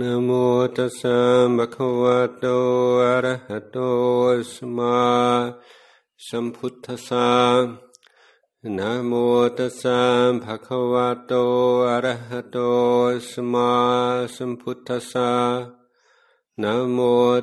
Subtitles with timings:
[0.00, 0.30] นะโม
[0.76, 1.18] ตัสสะ
[1.56, 2.44] ภะคะวะโต
[3.02, 3.78] อะระหะโต
[4.52, 5.00] สัมมา
[6.26, 7.30] สัมพุทธัสสะ
[8.78, 9.12] นะโม
[9.58, 10.00] ตัสสะ
[10.44, 11.32] ภะคะวะโต
[11.88, 12.58] อะระหะโต
[13.30, 13.72] สัมมา
[14.36, 15.32] สัมพุทธัสสะ
[16.62, 16.98] นะโม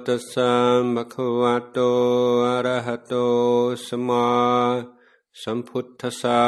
[0.08, 0.52] ตัสสะ
[0.96, 1.80] ภะคะวะโต
[2.48, 3.14] อะระหะโต
[3.86, 4.28] สัมมา
[5.42, 6.44] สัมพุทธัสสะ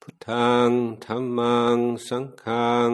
[0.00, 0.70] พุทธัง
[1.04, 2.90] ธัมมังสังฆัง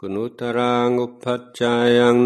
[0.00, 2.16] กุณุตรังอุปัจจายัง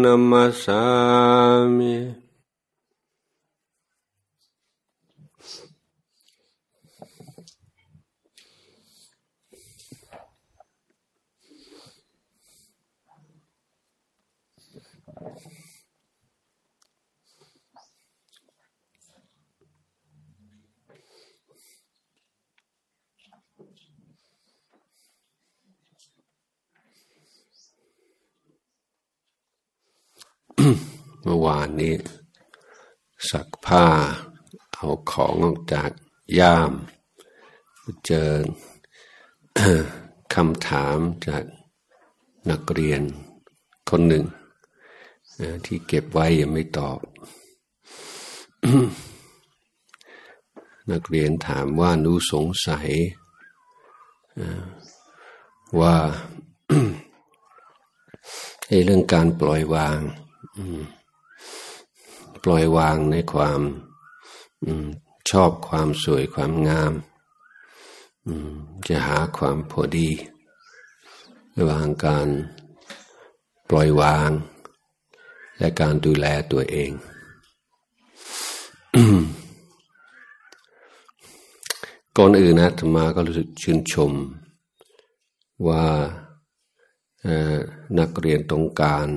[31.23, 31.95] เมื่อวานนี้
[33.29, 33.85] สักผ้า
[34.73, 35.91] เอาของออกจาก
[36.39, 36.71] ย่าม
[38.05, 38.29] เจอ
[40.33, 40.97] คำถาม
[41.27, 41.43] จาก
[42.49, 43.01] นักเรียน
[43.89, 44.25] คนหนึ่ง
[45.65, 46.99] ที่เก็บไว้ยังไม่ตอบ
[50.91, 52.89] นักเรียนถามว่านูสงสัย
[55.79, 55.95] ว่า
[58.85, 59.99] เรื่องการปล่อยวาง
[62.43, 63.61] ปล่อยวางในความ
[65.29, 66.93] ชอบความสวยความงาม
[68.87, 70.09] จะหาความพอดี
[71.57, 72.27] ระหว่างการ
[73.69, 74.29] ปล่อยวาง
[75.57, 76.91] และการดูแลตัวเอง
[82.17, 84.11] ก่อนอื่นนะธรรมาก็รู้สึกชื่นชม
[85.67, 85.85] ว่า
[87.99, 89.07] นักเรียนตรงการ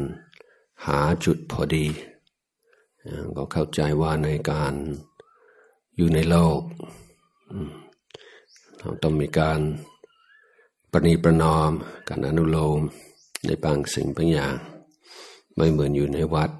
[0.87, 1.87] หาจุดพอดี
[3.37, 4.75] ก็เข้าใจว่าในการ
[5.97, 6.61] อยู่ในโลก
[8.79, 9.61] เราต้องมีการ
[10.93, 11.71] ปณีประนอม
[12.09, 12.81] การอนุโลม
[13.47, 14.55] ในบางสิ่งบางอย่าง
[15.55, 16.51] ไม่เหมือนอยู่ในวัด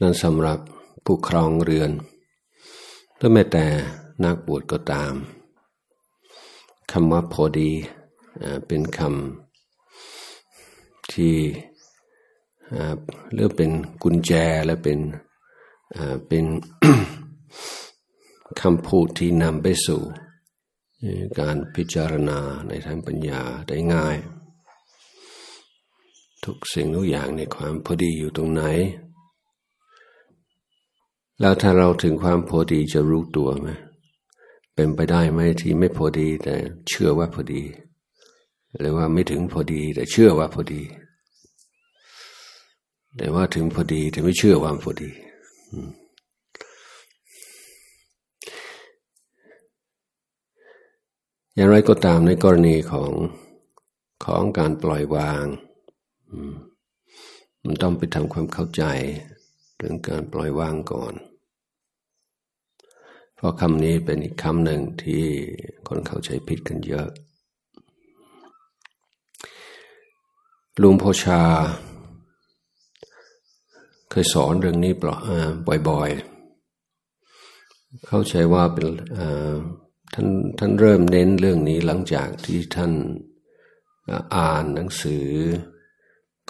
[0.00, 0.58] นั่นสำหรับ
[1.04, 1.90] ผู้ครองเรือน
[3.18, 3.64] และแม้แต่
[4.24, 5.12] นักบวชก็ตาม
[6.90, 7.70] คำว่าพอดี
[8.66, 11.34] เป็นคำที่
[13.34, 13.70] เรื่องเป็น
[14.02, 14.32] กุญแจ
[14.66, 14.98] และเป็น
[16.28, 16.44] เป็น
[18.60, 20.02] คำพูดที่นำไปสู่
[21.40, 22.38] การพิจารณา
[22.68, 24.16] ในทางปัญญาได้ง่าย
[26.44, 28.62] ทุกสิ่งทุกอย่างในความพอดีอยู่ตรงไหน
[31.40, 33.68] แล้วถ้าเราถึงความพอดีจะรู้ตัวไหม
[34.74, 36.54] เป็นไปได้ไหมที่ไม่พอดีแต่
[36.88, 37.62] เชื่อว่าพอดี
[38.78, 40.82] หรือว่าไม่ถึงพอดีแต่เชื่อว่าพอดี
[43.16, 45.10] แต่ว่าถึงพอดี แต่ไม่เชื่อคว่าพอดี
[51.54, 53.12] อย่างไรก็ตามในกรณีของ
[54.24, 55.44] ของการปล่อยวาง
[57.64, 58.82] มันต้องไปทำความเข้าใจ
[59.76, 61.14] เรื่องการปล่อยวางก่อน
[63.34, 65.24] เพราะคำนี้เป็นอีกคำหนึ่งที่
[65.88, 67.08] คนเข้าใจผิดกันเยอะ
[70.82, 71.42] ลุงพ่อชา
[74.16, 74.92] เคยสอนเรื่องนี้
[75.88, 78.86] บ่อยๆ เข้าใจว่าเป็น
[80.14, 82.92] ท่านท่านเริ่มเน้นเรื่องนี้หลังจากที่ท่าน
[84.36, 85.28] อ่านหนังสือ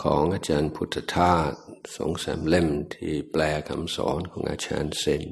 [0.02, 1.50] ของอาจารย์พุทธทาส
[1.96, 5.22] สองสามเล่มที่แปลคำสอนของอาจารย์เซน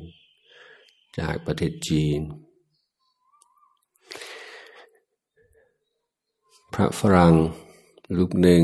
[1.19, 2.21] จากประเทศจีน
[6.75, 7.35] พระฝรั่ง
[8.17, 8.63] รูปหนึ่ง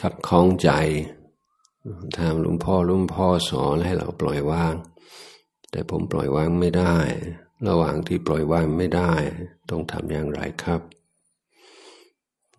[0.00, 0.70] ขัดข้องใจ
[2.16, 4.74] ถามหลวงพ่อหลวงพ่อสอนให้เราปล่อยวาง
[5.70, 6.96] แต่ผมปล่อยวางไม่ได้
[7.68, 9.12] ระหว่างที่ปล่อยวางไม่ได้
[9.70, 10.80] ต้องทำอย่างไรครับ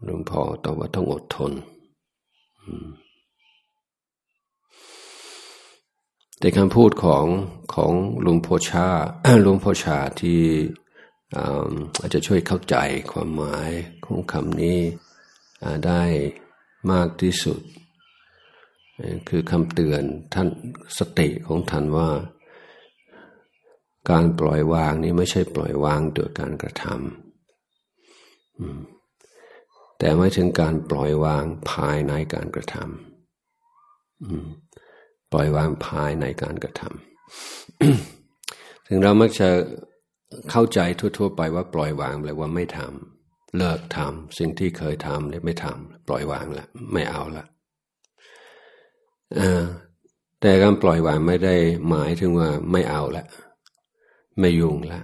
[0.05, 1.51] หลวงพ่อตอบว่าต้องอดทน
[6.39, 7.25] แต่คำพูดของ
[7.75, 7.91] ของ
[8.25, 8.87] ลุงโพชา
[9.45, 10.41] ลุงโพชาที่
[11.99, 12.75] อาจจะช่วยเข้าใจ
[13.11, 13.69] ความหมาย
[14.05, 14.79] ของคำนี้
[15.85, 16.03] ได้
[16.91, 17.59] มากที่สุด
[19.29, 20.03] คือคำเตือน
[20.33, 20.47] ท่าน
[20.99, 22.09] สติของท่านว่า
[24.11, 26.97] การปล่อยวางนี้ไม่ใช่ปล่อยวางโดยการกระทำ
[29.99, 39.49] แต่ไม่ถึงการปล่อยวางภายในการกระทำปล่อยวางภายในการกระทำถึงเรามักจะ
[40.51, 40.79] เข้าใจ
[41.17, 47.45] ทั่ว ๆ ไปว่าปล่อยวางแปลว่าไม่ทำเลิกทำสิ่งที่เคยทำเนี่ยไม่ทำปล่อยวางละไม่เอาละ
[50.41, 51.55] แต่การปล่อยวางไม่ได้
[51.89, 53.25] หมายถึงว่าไม่เอาละ
[54.39, 55.01] ไม่ยุ่งละ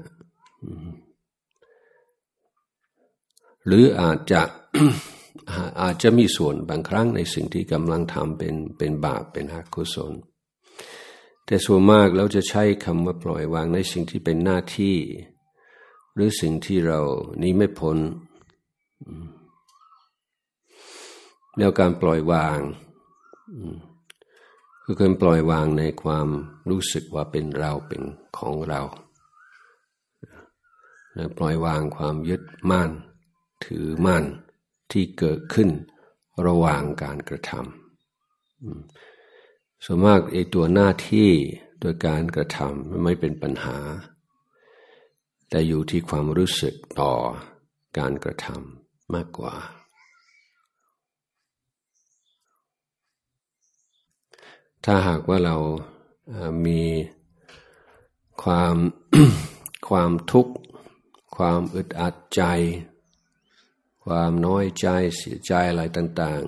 [3.65, 4.41] หรืออาจจะ
[5.81, 10.13] อาจจะมีส่วนบางครั้งในสิ่งที่กำลังทำเป็นเป็นบาปเป็นอกุศล
[11.45, 14.97] แต่ส่วนมากเราจะใช้คำว่าปล่อยวางในสิ่งที่เป็นหน้าที่
[16.13, 17.01] หรือสิ่งที่เรา
[17.43, 17.97] นี้ไม่พ้น
[21.57, 22.59] แล้วการปล่อยวาง
[24.87, 26.27] คือการปล่อยวางในความ
[26.69, 28.01] รู้สึกว่าเป็นเราเป็น
[28.37, 28.81] ของเรา
[31.37, 32.41] ปล่อยวางความยึด
[32.71, 32.91] มั่น
[33.65, 34.23] ถือมั่น
[34.91, 35.69] ที่เกิดขึ้น
[36.47, 41.29] ระหว่างการกระทำส่วนมากไอ้ตัวหน้าที่
[41.79, 43.77] โดยการกระทำไม่เป็นปัญหา
[45.49, 47.13] แต่อยู่ที่ความรู้สึกต่อ
[47.97, 49.55] การกระทำมากกว่า
[54.87, 55.57] ถ้าหากว่าเรา
[56.65, 56.81] มี
[58.43, 58.75] ความ
[59.89, 60.53] ความทุกข์
[61.35, 62.41] ความอึดอัดใจ
[64.05, 64.87] ความน้อยใจ
[65.17, 66.43] เสียใจอะไรต่าง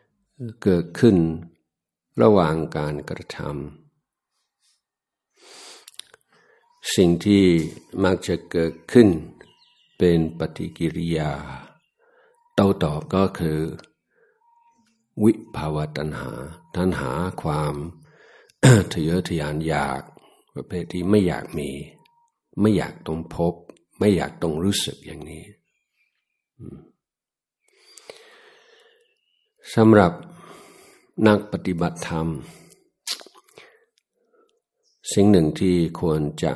[0.00, 1.16] ๆ เกิดขึ้น
[2.22, 7.44] ระหว่างการกระทำสิ่งที่
[8.04, 9.08] มักจะเกิดขึ้น
[9.98, 11.32] เป็นปฏิกิริยา
[12.54, 13.60] โต้ตอบก็คือ
[15.22, 16.30] วิภาวะตัณหา
[16.76, 17.10] ตัณหา
[17.42, 17.74] ความ
[18.92, 20.02] ทะเยอทะยานอยาก
[20.54, 21.70] ประเภทที่ไม่อยากมี
[22.60, 23.54] ไม่อยากต้องพบ
[23.98, 25.44] ไม่อยากต้องรู้สึกอย่างนี้
[29.74, 30.12] สำหรับ
[31.26, 32.26] นักปฏิบัติธรรม
[35.12, 36.52] สิ่งหนึ่งที่ควรจะ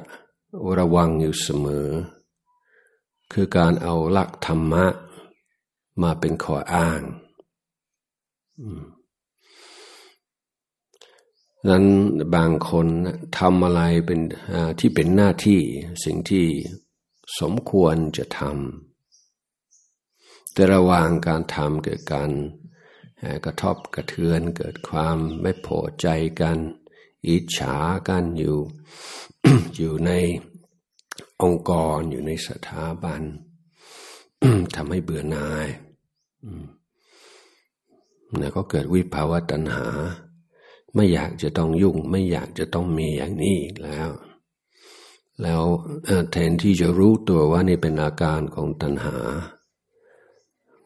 [0.79, 1.89] ระวังอยู่เสมอ
[3.33, 4.87] คือการเอาหลักธรรมะ
[6.03, 7.01] มาเป็นข้ออ้าง
[11.69, 11.85] นั้น
[12.37, 12.87] บางคน
[13.39, 14.21] ทำอะไรเป็น
[14.81, 15.61] ที่เป็นหน้าที่
[16.05, 16.47] สิ่งที่
[17.41, 22.31] สมควรจะทำแต่ระหว่างการทำเกิดการ
[23.45, 26.07] กระทบกระเทือนเกิดความไม่พอใจ
[26.41, 26.59] กัน
[27.29, 27.77] อิจฉา
[28.09, 28.57] กันอยู่
[29.77, 30.11] อยู่ใน
[31.43, 33.23] องค์กรอยู่ในสถาบัน
[34.77, 35.67] ทำให้เบื่อหน่าย
[38.43, 39.87] ล้วก็เกิดวิภาวะตัณหา
[40.95, 44.11] ไม่อยากจะต้องยุ่ง ไม่อยากจะต้องมีอย่างนี้อีกแล้ว
[45.43, 45.63] แล้ว
[46.33, 49.17] แทนที่จะรู้ตัวว่านี่เป็นอาการของตัณหา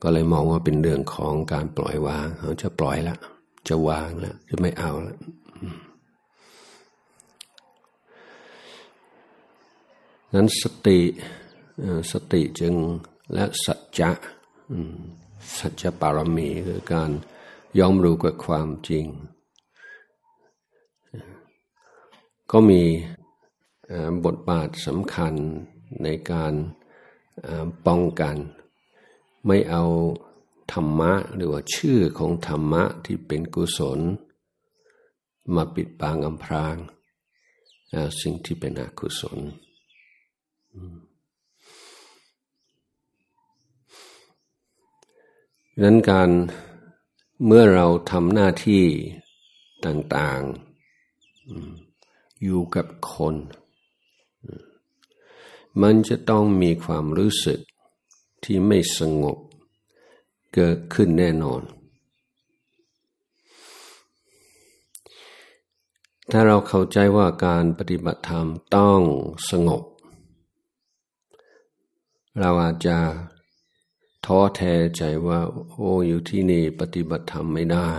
[0.03, 3.17] ก็เลยมองว่าเป็นเรื่องของการปล่อยวางเขาจะปล่อยละ
[3.69, 5.19] จะวางแล้วจะไม่เอาแล้ว
[10.35, 11.01] นั้นสติ
[12.13, 12.75] สติจึง
[13.33, 14.11] และสัจจะ
[15.59, 17.11] สัจจะปารมีคือการ
[17.79, 19.07] ยอมรู้กับความจริง
[22.51, 22.83] ก็มี
[24.25, 25.35] บทบาทสำคัญ
[26.03, 26.55] ในการ
[27.87, 28.37] ป้องกัน
[29.47, 29.85] ไม่เอา
[30.73, 34.01] ธรรมะหรือว่าชื่อของธรรมะที่เป็นกุศล
[35.55, 36.77] มาปิดบังอำพราง
[38.21, 39.39] สิ่งที่เป็นอกุศล
[45.83, 46.31] นั้นการ
[47.47, 48.85] เมื่อเราทำหน้าที่
[49.85, 53.35] ต่างๆ อยู่กับคน
[55.83, 57.61] มันจะต้องมีความรู้สึก
[58.45, 59.39] ที่ไม่สงบ
[60.55, 61.63] เกิดขึ้นแน่นอน
[66.31, 68.47] ถ้าเราเข้าใจว่าการปฏิบัติธรรม
[68.77, 69.01] ต้อง
[69.51, 69.83] สงบ
[72.41, 72.99] เราอาจจะ
[74.27, 77.93] ท้อแท้ใจว่า โอ้อยู่ที่นี่ปฏิบัติธรรมไม่ได้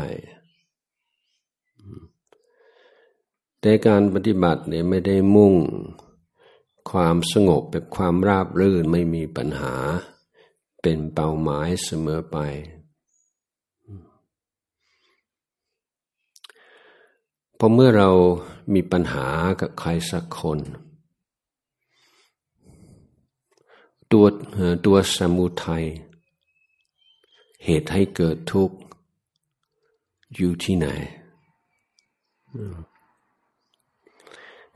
[3.59, 5.55] แต่การปฏิบัติเนี่ยไม่ได้มุ่ง
[6.91, 9.75] ความสงบแบบความราบรื่นไม่มีปัญหา
[10.81, 12.37] เป็นเป้าหมายเสมอไป
[17.57, 18.09] พอเมื่อเรา
[18.73, 19.27] มีปัญหา
[19.61, 20.59] กับใครสักคน
[24.11, 24.25] ตัว
[24.85, 25.85] ตัวสมุทัย
[27.65, 28.77] เหตุให้เกิดทุกข์
[30.35, 30.87] อยู่ที่ไหน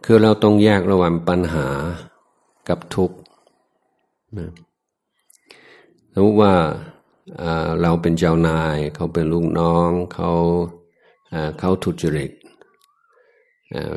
[0.03, 1.67] คือเราต้องแยกระหว่างปัญหา
[2.69, 3.17] กับทุกข์
[6.13, 6.53] สมมติว่า
[7.81, 10.31] เราเป็นเจ้านาย เขาเป็นลูกน้อง เขา
[11.59, 12.31] เขาทุจริต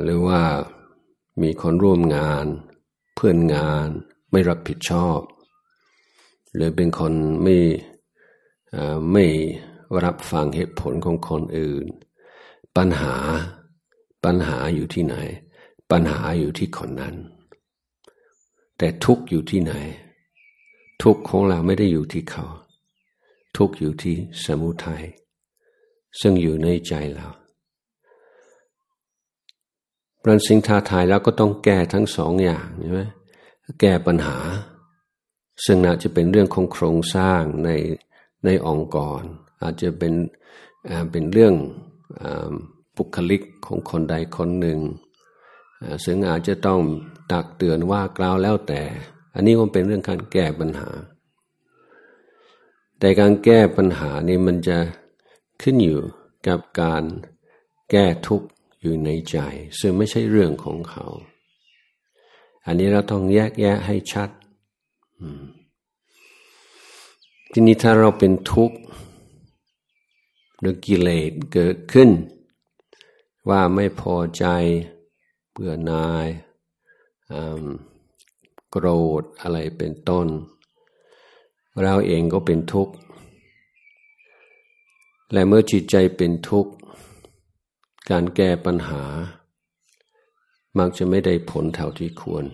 [0.02, 0.40] หรือว่า
[1.42, 2.44] มีคนร่วมงาน
[3.14, 3.86] เพื่อนงาน
[4.30, 5.20] ไม่รับผิดชอบ
[6.54, 7.56] หรือเป็นคนไม่
[9.12, 9.26] ไม่
[10.04, 11.86] รับฟังเหตุผลของคนอื่น
[12.76, 13.14] ปัญหา
[14.24, 15.16] ปัญหาอยู่ที่ไหน
[15.90, 17.14] ปัญหาอยู่ที่คนนั้น
[18.78, 19.72] แต่ทุกอยู่ที่ไหน
[21.02, 22.44] ทุกของเราไม่ได้อยู่ที่เขา
[23.56, 25.04] ทุกอยู่ที่สมุทัย
[26.20, 27.28] ซึ่งอยู่ในใจเรา
[30.26, 33.02] รันสิงท้าทายแล้วก็ต้องแก้ทั้งสองอย่างใช่ไหม
[33.80, 34.38] แก้ปัญหา
[35.64, 37.70] ซึ่งน่าจะเป็นเรื่องของโครงสร้างใน
[38.44, 39.22] ในองค์กร
[39.62, 40.14] อาจจะเป็น
[41.10, 41.54] เป็นเรื่อง
[42.96, 44.78] บุคลิกของคนใดคนหนึ่ง
[46.04, 46.80] ซึ่งอาจจะต้อง
[47.32, 48.82] ตักเตือนว่ากล่าวแล้วแต่
[49.34, 50.90] อันนี้ก็เป็นเรื่องการแก้ปัญหา
[52.98, 54.78] แต่การแก้ปัญหานี่มันจะ
[55.62, 55.98] ขึ้นอยู่
[56.46, 57.02] กับการ
[57.90, 58.48] แก้ทุกข์
[58.80, 59.38] อยู่ในใจ
[59.78, 61.06] ซึ่งไม่ใช่เรื่องของเขา
[62.66, 64.30] อันนี้เราต้องแยกแยะให้ชัด
[67.52, 68.78] ทีนี้ถ้าเราเป็นทุกข์
[70.58, 72.10] หรือกิเลสเกิดขึ้น
[73.48, 74.44] ว่าไม่พอใจ
[75.50, 76.26] เบื่อนาย
[78.70, 78.86] โกร
[79.20, 80.26] ธอะไรเป็นต้น
[81.82, 82.94] เราเองก็เป็นทุกข์
[85.32, 86.72] และเมื่อจิตใจเป็นทุกข์
[88.10, 89.04] การแก้ปัญหา
[90.78, 92.44] มักจะไม่ได้ผลเท่าที่ควร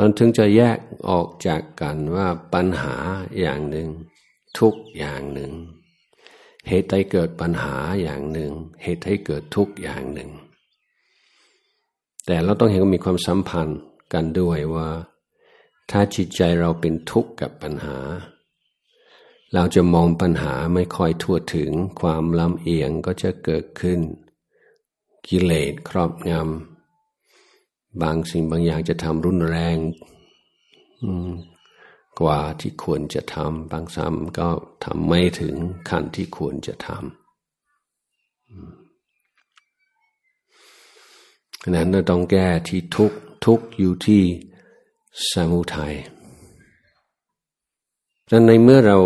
[0.00, 0.78] มันถึงจะแยก
[1.10, 2.96] ออกจากกันว่าปัญหา
[3.40, 3.88] อย่างหนึ่ง
[4.58, 5.52] ทุกอย่างหนึ่ง
[6.68, 8.52] เหตุให้เกิดปัญหาอย่างหนึ่ง
[8.82, 10.30] เหตุให้เกิดทุกอย่างหนึ่ง
[12.26, 13.80] แต่เราต้องเห็นว่ามีความสัมพันธ์
[14.12, 14.88] กันด้วยว่า
[15.90, 17.98] ถ้าจิตใจเราเป็นทุกข์กับปัญหา
[19.54, 24.00] เราจะมองปัญหาไม่ค่อยทั่วถึงความลำเอียงก็จะเกิดขึ้น
[25.28, 26.77] กิเลสครอบงำ
[28.02, 29.76] บางสิ่งบางอย่างจะทำรุนแรง
[32.20, 34.48] กว่าที่ควรจะทำบางซ้ำก็
[34.84, 35.54] ทำไม่ถึง
[35.88, 36.98] ขั้นที่ควรจะทำ
[41.70, 43.12] นั้นเราต้องแก้ที่ทุก
[43.44, 44.22] ทุกอยู่ที่
[45.30, 45.94] สมุทัย
[48.30, 48.98] ดังในเมื่อเรา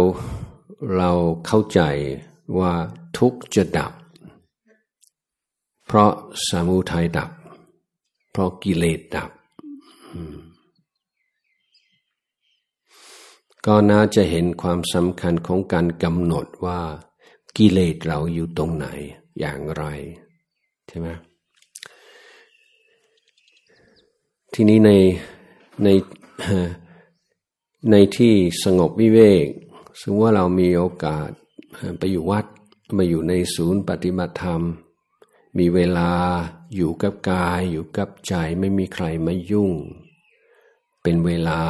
[0.97, 1.11] เรา
[1.47, 1.81] เข้าใจ
[2.59, 2.73] ว่า
[3.19, 3.93] ทุกจะดับ
[5.87, 6.13] เพราะ
[6.49, 7.31] สามุทัยดับ
[8.33, 9.31] เพราะกิเลสดับ
[13.67, 16.81] ก็น่าจะเห็นความสำคัญของการกำหนดว่า
[17.57, 18.87] กิเลสเราอยู่ตรงไหน
[19.41, 19.85] อย่างไร
[20.89, 21.09] ใช่ไหม
[24.55, 24.91] ทีนี้ใน
[25.85, 25.89] ใน
[27.91, 28.35] ในที่
[28.65, 29.47] สงบวิเวก
[30.01, 31.31] ซึ่งว่าเรามีโอกาส
[31.99, 32.47] ไปอยู่วัด
[32.97, 34.63] มาอยู่ในศูนย์ปฏิบัติธรรม
[35.59, 36.13] มีเวลา
[36.75, 39.73] อยู่กับกายอยู่กับใจไม่มีใครมายุ่ง
[41.03, 41.61] เป็นเวลา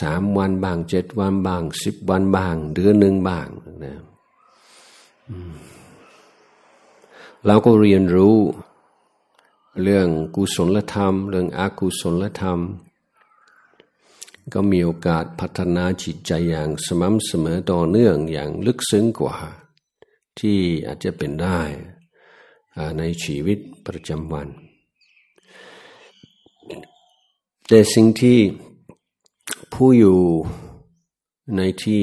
[0.00, 3.48] สามวันบางเจ็ดวันบางสิบวันบางเดือนหนึ่งบาง
[3.84, 4.02] นะ
[7.46, 8.36] เราก็เรียนรู้
[9.82, 12.60] เรื่องกุศลธรรม เรื่องอกุศลธรรม
[14.52, 19.36] ก็มีโอกาสพัฒนาจิตใจอย่างสม่ำเสมอต่อเนื่องอย่างลึกซึ้งกว่า
[20.38, 21.60] ที่อาจจะเป็นได้
[22.98, 24.48] ในชีวิตประจำวัน
[27.68, 28.38] แต่สิ่งที่
[29.72, 30.20] ผู้อยู่
[31.56, 32.02] ในที่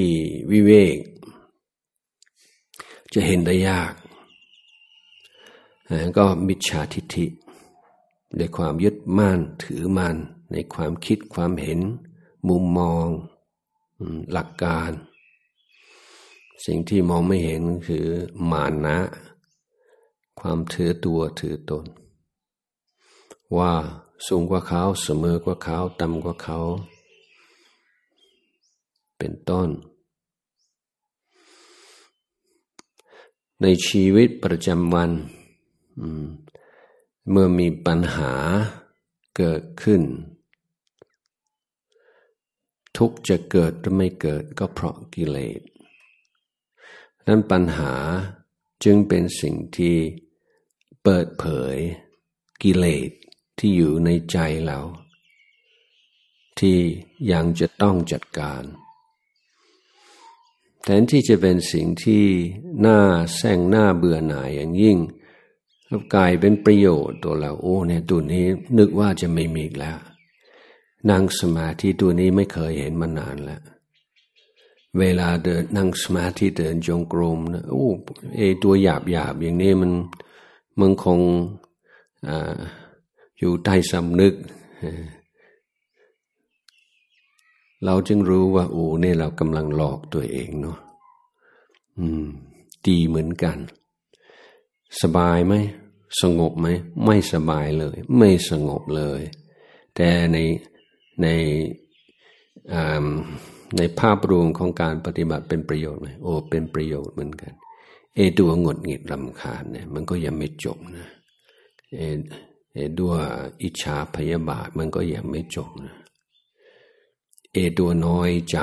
[0.52, 0.96] วิเวก
[3.14, 3.92] จะเห็นได้ยาก
[6.18, 7.26] ก็มิจฉาทิฏฐิ
[8.36, 10.16] ในความยึดมั่นถือมั่น
[10.52, 11.80] ในความคิดความเห็น
[12.48, 13.06] มุมมอง
[14.32, 14.90] หลักการ
[16.66, 18.04] สิ่งที่มองไม่เห็นคือ
[18.50, 18.98] มานะ
[20.40, 21.86] ความถือตัวถือตน
[23.56, 23.72] ว่า
[24.26, 26.58] สูงกว่าเขาเสมอกว่าเขาต่ำกว่าเขา
[29.18, 29.68] เป็นต้น
[33.62, 35.10] ในชีวิตประจำวัน
[37.30, 38.32] เมื่อมีปัญหา
[39.36, 40.02] เกิดขึ้น
[42.96, 45.62] ทุกจะเกิดหรือไม่เกิดก็เพราะกิเลส
[47.26, 47.94] นั้นปัญหา
[48.84, 49.96] จึงเป็นสิ่งที่
[51.04, 51.44] เปิดเผ
[51.74, 51.76] ย
[52.62, 53.10] กิเลส
[53.58, 54.80] ที่อยู่ในใจเรา
[56.58, 56.78] ที่
[57.32, 58.62] ยังจะต้องจัดการ
[60.82, 62.24] แทนที่จะเป็นสิ่งที่
[62.86, 62.98] น่า
[63.36, 64.98] แซงหน้าเบื่อหน่ายอย่างยิ่ง
[66.14, 68.44] กลายเป็นประโยชน์ตัวเราโอ้เนี่ยตัวนี้
[68.78, 69.98] นึกว่าจะไม่มีแล้ว
[71.10, 73.62] นั่งสมาธิตัวนี้ไม่เคยเห็นมานานแล้ว
[74.98, 77.86] เวลาเดินนั่งสมาธิเดินจงกรมนะโอ้
[78.36, 79.92] เอตัวหยาบหยาบอย่างนี้มัน
[80.80, 81.20] มันคง
[82.28, 82.30] อ
[83.38, 84.34] อยู่ใต้สำนึก
[87.84, 90.78] เราจึงรู้ว่า โอ้เนี่ยเรากำลังหลอกตัวเองเนาะ
[91.98, 92.24] อืม
[92.86, 93.58] ดีเหมือนกัน
[95.02, 95.54] สบายไหม
[96.22, 96.68] สงบไหม
[97.04, 99.22] ไม่สบายเลย ไม่สงบเลย
[99.94, 100.38] แต่ใน
[101.22, 101.26] ใน
[103.76, 107.52] ในภาพรวมของการปฏิบัติเป็นประโยชน์ไหมโอ้เป็นประโยชน์เหมือนกัน
[108.14, 111.08] เอตัวงดหงิดลำคาญเนี่ยมันก็ยังไม่จบนะ
[111.96, 112.00] เอ
[112.72, 113.14] เอด้ว
[113.62, 115.96] อิจฉาพยาบาทมันก็ยังไม่จบนะ
[117.52, 118.58] เอตัวน้อยใจ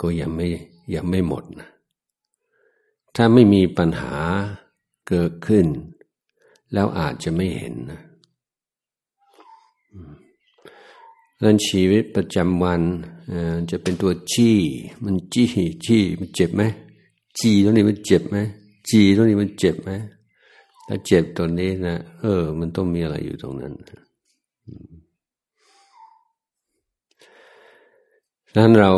[0.00, 0.46] ก็ยังไม่
[0.94, 1.68] ยังไม่หมดนะ
[3.14, 4.14] ถ้าไม่มีปัญหา
[5.08, 5.66] เกิดขึ้น
[6.72, 8.00] แล้วอาจจะไม่เห็นนะ
[11.42, 12.82] ดังชีวิตประจำวัน
[13.70, 14.58] จะเป็นตัวจี้
[15.04, 15.48] มันจี้
[15.84, 16.62] จี้มันเจ็บไหม
[17.40, 18.38] จีตรงนี้มันเจ็บไหม
[18.90, 19.90] จีตรงนี้มันเจ็บไหม
[20.88, 23.72] ถ้าเจ็บตรงนี้นะเออ มันต้องมีอะไรอยู่ตรงนั้น
[28.56, 28.90] นั้นเรา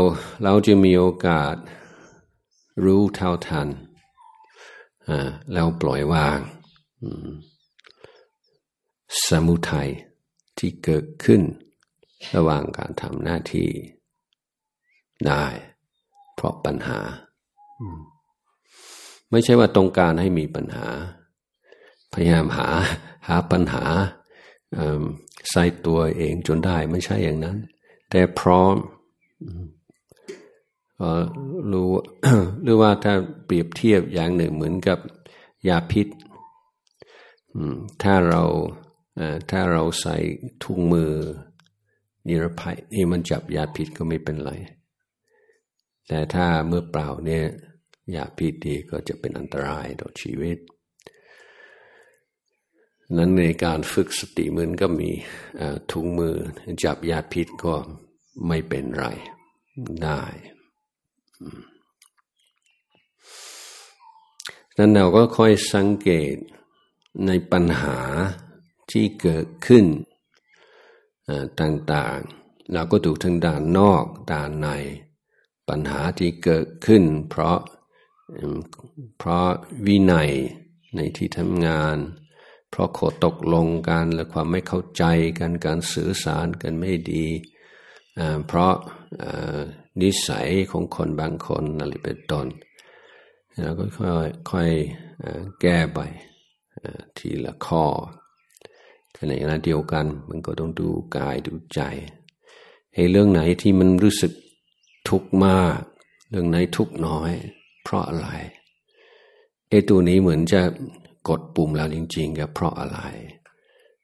[0.44, 1.54] เราจะมีโอกาส
[2.84, 3.68] รู้เท่าทัน
[5.52, 6.38] แล้วปล่อยวาง
[9.26, 9.90] สมุทัย
[10.58, 11.42] ที่เกิดขึ้น
[12.34, 13.68] ระหว่างการทำหน้าที่
[15.26, 15.44] ได้
[16.34, 16.98] เพราะปัญหา
[19.30, 20.88] ไม่ใช่ว่าต้องการให้มีปัญหา
[22.12, 22.68] พยายามหา
[23.28, 23.84] หาปัญหา
[25.50, 27.56] ใส่ตัวเองจนได้ไม่ใช่อย่างนั้น
[28.10, 28.74] แต่พร้อม
[31.72, 31.90] รู้
[32.62, 33.14] หรือว่าถ้า
[33.46, 34.98] เปรียบเทียบอย่างหนึ่งเหมือนกับ
[35.68, 36.08] ยาพิษ
[38.02, 38.42] ถ้าเรา
[39.50, 40.16] ถ้าเราใส่
[40.64, 41.12] ถุงมือ
[42.28, 44.52] นิรภัยนี่มันจับยาพิษก็ไม่เป็นไร
[46.08, 47.44] แต่ถ้าเมื่อเปล่าเนี่ย
[48.14, 50.58] ยาพิษดีก็จะเป็นอันตรายต่อชีวิต
[53.14, 55.10] นั้นในการฝึกสติมือนก็มี
[55.90, 56.36] ถุงมือ
[56.84, 57.74] จับยาพิษก็
[58.48, 59.06] ไม่เป็นไร
[60.02, 60.22] ได้
[64.78, 66.36] นั้นเราก็ค่อยสังเกต
[67.26, 67.98] ในปัญหา
[68.90, 69.84] ที่เกิดขึ้น
[71.60, 74.68] ต่างๆ เราก็ดูทั้งด้านนอกด้านใน
[75.68, 77.58] ปัญหาที่เกิดขึ้น เพราะ
[79.18, 79.48] เพราะ
[79.86, 80.30] วินัย
[80.96, 81.96] ในที่ทำงาน
[82.70, 85.04] เพราะโคตกลงกันและความไม่เข้าใจ
[85.38, 87.26] กันการสื่อสารกันไม่ดี
[88.46, 88.74] เพราะ
[90.02, 92.46] นิสัยของคนบางคนอะไรเป็นต้น
[93.62, 94.70] เราก็ค่อยค่อย
[95.60, 96.00] แก้ไป
[97.16, 97.84] ทีละข้อ
[99.28, 101.80] ในขณะเดียวกันมันก็ต้องดูกายดูใจ
[102.94, 104.32] ให้เรื่องไหนที่มันรู้สึก
[105.08, 105.78] ทุกข์มาก
[106.30, 107.32] เรื่องไหนทุกข์น้อย
[107.86, 108.28] เพราะอะไร
[109.70, 110.60] ไอ้ตัวนี้เหมือนจะ
[111.28, 112.98] กดปุ่มแล้วจริงๆกับเพราะอะไร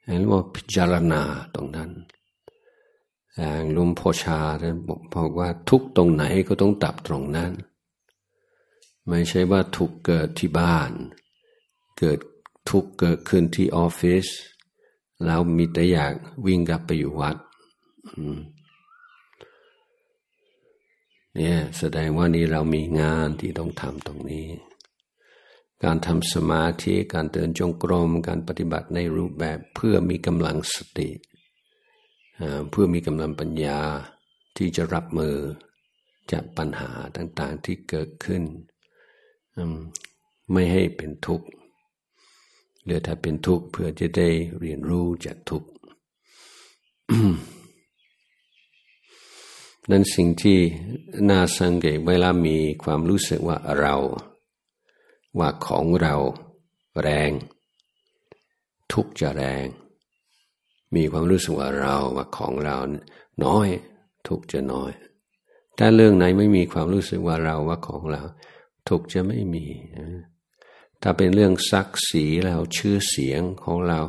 [0.05, 1.23] อันนี้ว่าพิจารณา
[1.55, 1.91] ตรงนั้น
[3.37, 4.77] อย่างลุงพ่อชาท่าน
[5.15, 7.53] บอกว่าทุกตรงไหนก็ต้องตับตรงนั้น
[9.09, 10.91] ไม่ใช่ว่าทุกเกิดที่บ้าน
[11.99, 12.19] เกิด
[12.71, 14.27] ทุกเกิดขึ้นที่ออฟฟิศ
[15.25, 16.13] แล้วมีแต่อยาก
[16.47, 17.37] วิ่งกลับไปอยู่วัด
[21.37, 24.49] เนี่ยแสดงว่านี่เรามีงานที่ต้องทำตรงนี้
[25.85, 31.11] การทำสมาธิการเดินจงกรม การปฏิบัติในรูปแบบเพื่อมีกำลังสติ
[32.71, 33.81] เพื่อมีกำลังปัญญา
[34.57, 35.37] ที่จะรับมือ
[36.33, 38.43] จากปัญหาต่างๆที่เกิดขึ้น
[40.53, 41.47] ไม่ให้เป็นทุกข์
[42.85, 45.69] หรือถ้าเป็นทุกข์เพื่อจะได้เรียนรู้จากทุกข์
[49.91, 50.59] นั้นสิ่งที่
[51.31, 53.95] น่าสังเกตเวลามีความรู้สึกว่าเรา
[55.39, 56.15] ว่าของเรา
[57.01, 57.31] แรง
[58.93, 59.67] ทุกจะแรง
[60.95, 62.77] มีความรู้สึกว่าเราว่าของเรา
[63.45, 63.69] น้อย
[64.27, 64.93] ทุกจะน้อย
[65.79, 68.23] ถ้าเรื่องไหนไม่มีความรู้สึกว่าเราว่าของเรา
[68.89, 69.67] ทุกจะไม่มี
[71.03, 74.01] ถ้าเป็นเรื่องศักดิ์ศรีเราชื่อเสียงของเรา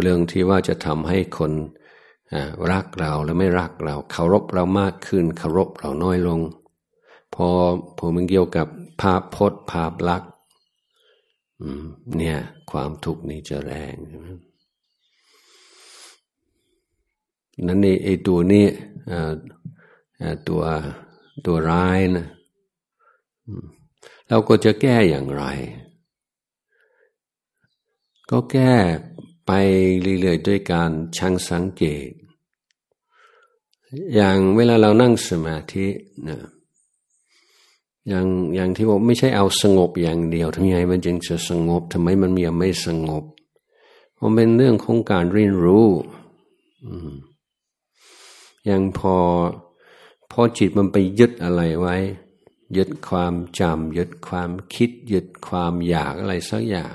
[0.00, 1.52] เรื่องที่ว่าจะทำให้คน
[2.72, 6.40] รักเราและไม่รักเราเคารพเรามากขึ้นเคารพเราน้อยลง
[7.34, 7.48] พอ
[7.98, 8.66] พอมันเกี่ยวกับ
[9.00, 10.32] ภาพพจน์ภาพลักษณ์
[12.18, 12.38] เนี่ย
[12.70, 14.26] ความทุกข์นี้จะแรงใช่ไหม
[17.66, 18.66] นั้นไอ้ตัวนี้
[20.48, 20.62] ตัว
[21.46, 22.26] ตัวร้ายนะ
[24.28, 25.44] เราก็จะแก้อย่างไร
[28.30, 28.72] ก็แก้
[29.46, 29.52] ไป
[30.20, 32.08] เรื่อยๆด้วยการช่างสังเกต
[34.14, 35.86] อย่างเวลาเรานั่งสมาธิ
[36.28, 36.38] นะ
[38.08, 43.24] อย่างอย่างที่บอกไม่ใช่เอาสงบอย่างเดียวทำไงมันจึงจะสงบทำไมมันมีไม่สงบ
[44.20, 45.86] มันเป็นเรื่องของการเรียนรู้
[46.84, 47.10] อืม
[48.68, 49.16] ยังพอ
[50.30, 51.96] พอจิตมันไปยึดอะไรไว้
[52.76, 56.94] ยึดความจำยึดความคิด ยึดความอยากอะไรสักอย่าง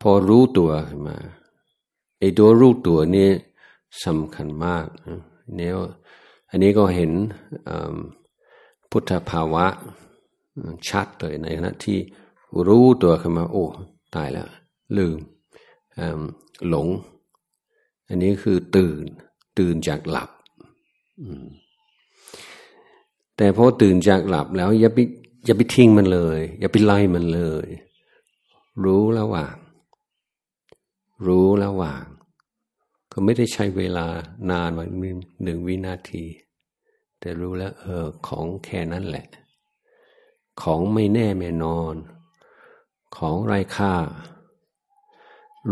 [0.00, 1.18] พอรู้ตัวขึ้นมา
[2.18, 3.30] ไอ้ตัวรู้ตัวนี้
[4.04, 4.86] สำคัญมาก
[5.56, 5.72] เนี่ย
[6.50, 7.10] อันนี้ก็เห็น
[8.90, 9.66] พุทธภาวะ
[10.88, 11.98] ชัดเลยในขณะที่
[12.68, 13.64] รู้ตัวขึ้นมาโอ้
[14.14, 14.48] ตายแล้ว
[14.98, 15.18] ลืม
[16.68, 16.88] หลง
[18.08, 19.04] อันนี้คือตื่น
[19.58, 20.30] ตื่นจากหลับ
[23.36, 24.98] แต่พอตื่นจากหลับแล้วอย่าไป
[25.46, 27.66] อย่าไปทิ้งมันเลย อย่าไปไล่มันเลย
[28.84, 29.56] รู้แล้วว่าง
[31.26, 32.04] รู้แล้วว่าง
[33.12, 34.06] ก็ไม่ได้ใช้เวลา
[34.50, 34.84] นานมา
[35.44, 36.24] หนึ่งวินาที
[37.20, 39.26] แต่รู้แล้ว เออ ของแค่นั้นแหละ
[40.62, 41.94] ของไม่แน่ไม่นอน
[43.16, 43.94] ของไร้ค่า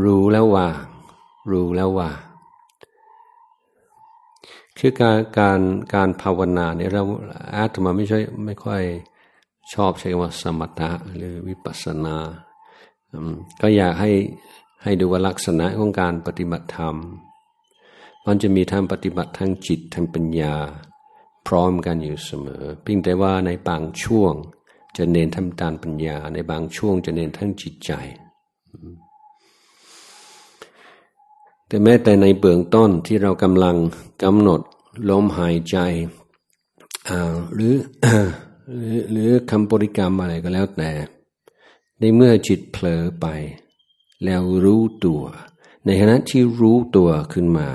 [0.04, 0.68] รู้แล้วว่า
[1.52, 2.10] รู้แล้วว่า
[4.78, 5.60] คือการการ
[5.94, 7.02] การภาวนาเนี่ยเรา
[7.54, 8.82] อาตมาไม่ใช่ไม่ค่อย
[9.74, 12.16] ชอบใช้คำว่าสมถะหรือวิปัสสนา
[13.60, 14.10] ก็อยากให้
[14.82, 16.96] ให้ดูว่าลักษณะของการปฏิบัติธรรม
[18.26, 20.54] มันจะมีทางปฏิบัติทางจิตทางปัญญา
[21.46, 24.34] พร้อมกันอยู่เสมอ เพียงแต่ว่าในบางช่วง
[24.96, 27.92] จะเน้นทำตานปัญญา ในบางช่วงจะเน้นทั้งจิตใจ
[31.66, 33.76] แต่แม้แต่ในเบื้องต้นที่เรากำลัง
[34.22, 34.60] กำหนด
[35.10, 35.76] ลมหายใจ
[37.54, 37.74] หรือ
[39.10, 40.92] หรือคำบริกรรมอะไรก็แล้วแต่
[41.98, 43.26] ในเมื่อจิตเผลอไป
[44.24, 45.22] แล้วรู้ตัว
[45.84, 47.68] ในขณะที่รู้ตัวขึ้นมา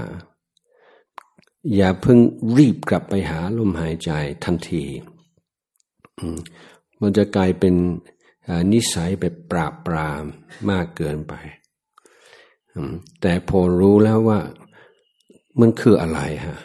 [1.76, 2.20] อย่าเพิ่ง
[2.58, 4.12] รีบกลับไปหาลมหายใจ
[4.44, 4.84] ทันที
[7.02, 7.76] มันจะกลายเป็น
[8.74, 10.24] นิสัยไปปราบปราม
[10.70, 11.34] มากเกินไป
[13.22, 14.40] แต่พอรู้แล้วว่า
[15.60, 16.60] มันคืออะไรฮะ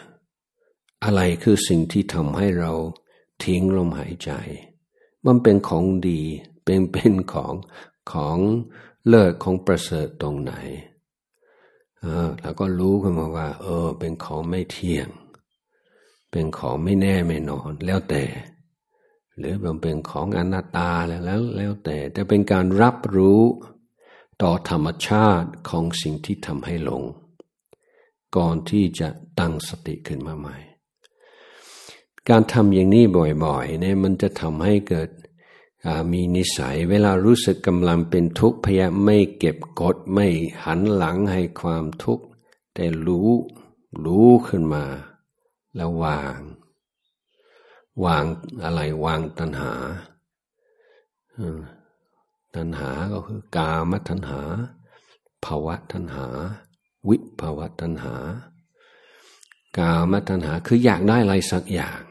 [1.03, 2.73] อะไรคือสิ่งที่ทำให้เรา
[3.43, 4.31] ทิ้งลมหายใจ
[5.25, 6.21] มันเป็นของดี
[6.63, 7.53] เป็นเป็นของ
[8.11, 8.37] ของ
[9.07, 10.53] เลิศของประเสริฐตรงไหน
[12.41, 15.07] แล้วก็รู้ขึ้นมาว่า เออ เป็นของไม่เที่ยง
[16.31, 18.23] เป็นของไม่แน่ไม่นอน แล้วแต่
[19.37, 23.41] หรือมันเป็นของอนัตตาแล้วแล้ว แล้วแต่ แต่เป็นการรับรู้
[24.41, 27.03] ต่อธรรมชาติของสิ่งที่ทำให้หลง
[28.37, 29.09] ก่อนที่จะ
[29.39, 30.57] ตั้งสติขึ้นมาใหม่
[32.29, 33.03] การทำอย่างนี้
[33.45, 35.09] บ่อยๆเนี่ยมันจะทำให้เกิด
[36.11, 40.27] มีนิสัยเวลารู้สึกกำลังเป็นทุกข์พยายามไม่เก็บกดไม่
[40.65, 42.25] หันหลังให้ความทุกข์
[42.73, 43.29] แต่รู้
[44.05, 44.85] รู้ขึ้นมา
[45.75, 46.39] แล้ววาง
[48.05, 48.23] วาง
[48.63, 49.73] อะไรวางตัณหา
[52.55, 54.41] ตัณหาก็คือกามตัณหา
[55.45, 56.27] ภาวะตัณหา
[57.09, 58.15] วิภาวะตัณหา
[59.77, 62.01] กามตัณหาคืออยากได้อะไรสักอย่าง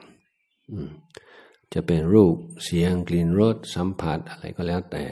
[1.75, 5.05] จะเป็นรูปเสียงกลิ่นรสสัมผัสอะไรก็แล้วแต่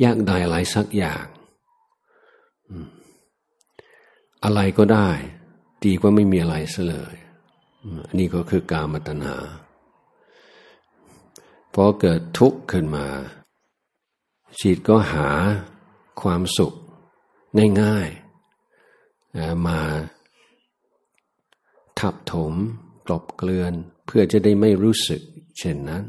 [0.00, 1.24] อยากได้อะไรสักอย่าง
[4.44, 5.10] อะไรก็ได้
[5.84, 7.14] ดีกว่าไม่มีอะไรซะเลย
[8.06, 9.36] อันนี้ก็คือกามตัณหา
[11.74, 13.06] พอเกิดทุกข์ขึ้นมา
[14.60, 15.28] จิตก็หา
[16.22, 16.72] ความสุข
[17.82, 19.80] ง่ายๆมา
[21.98, 22.54] ทับถม
[23.06, 23.72] กลบเกลื่อน
[24.06, 25.22] เพื่อจะได้ไม่รู้สึก
[25.58, 26.04] เช่นนั้น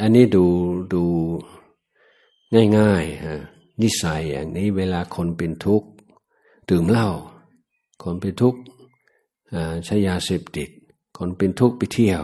[0.00, 0.44] อันนี้ดู
[0.94, 1.04] ดู
[2.78, 3.40] ง่ายๆฮะ
[3.82, 5.88] นิสัยอย่างนี้เวลาคนเป็นทุกข์
[6.70, 7.10] ดื่มเหล้า
[8.02, 8.60] คนเป็นทุกข์
[9.84, 10.70] ใช้ยาเสพติด
[11.18, 12.22] คนเป็นทุกข์ไปเที่ยว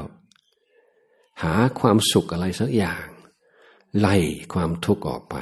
[1.43, 3.07] หาความสุขอะไรสักอย่าง
[3.99, 4.17] ไล่
[4.53, 5.37] ความทุกข์ออกไป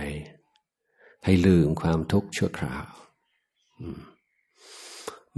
[1.24, 2.86] ให้ลืมความทุกข์ชั่วคราว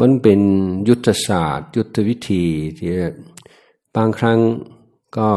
[0.01, 0.41] มันเป็น
[0.89, 2.45] ยุทธศาสตร์ ยุทธวิธี
[2.79, 2.89] ที่
[3.97, 4.41] บางครั้ง
[5.19, 5.31] ก็